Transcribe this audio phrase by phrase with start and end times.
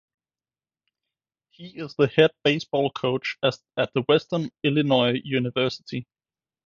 [1.51, 6.07] He is the head baseball coach at Western Illinois University.